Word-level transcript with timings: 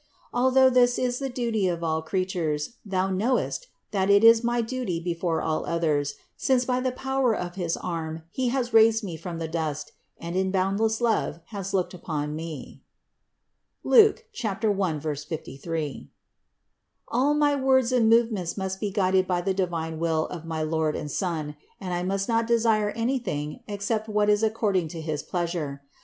Although 0.33 0.71
this 0.71 0.97
is 0.97 1.19
the 1.19 1.29
duty 1.29 1.67
of 1.67 1.83
all 1.83 2.01
creatures, 2.01 2.71
thou 2.83 3.11
knowest, 3.11 3.67
that 3.91 4.09
it 4.09 4.23
is 4.23 4.43
my 4.43 4.59
duty 4.59 4.99
before 4.99 5.43
all 5.43 5.63
others, 5.67 6.15
since 6.35 6.65
by 6.65 6.79
the 6.79 6.91
power 6.91 7.35
of 7.35 7.53
his 7.53 7.77
arm 7.77 8.23
He 8.31 8.49
has 8.49 8.73
raised 8.73 9.03
me 9.03 9.15
from 9.15 9.37
the 9.37 9.47
dust 9.47 9.91
and 10.17 10.35
in 10.35 10.49
boundless 10.49 11.01
love 11.01 11.39
has 11.49 11.71
looked 11.71 11.93
upon 11.93 12.35
me 12.35 12.81
(Luke 13.83 14.25
1, 14.43 14.99
53). 14.99 16.09
All 17.09 17.35
my 17.35 17.55
words 17.55 17.91
and 17.91 18.09
move 18.09 18.31
ments 18.31 18.57
must 18.57 18.79
be 18.79 18.89
guided 18.89 19.27
by 19.27 19.41
the 19.41 19.53
divine 19.53 19.99
will 19.99 20.25
of 20.29 20.45
my 20.45 20.63
Lord 20.63 20.95
and 20.95 21.11
Son 21.11 21.55
and 21.79 21.93
I 21.93 22.01
must 22.01 22.27
not 22.27 22.47
desire 22.47 22.89
anything 22.95 23.59
except 23.67 24.09
what 24.09 24.31
is 24.31 24.43
ac 24.43 24.53
cording 24.55 24.87
to 24.87 24.99
his 24.99 25.21
pleasure. 25.21 25.83